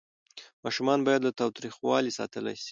[0.65, 2.69] ماشومان باید له تاوتریخوالي ساتل سي.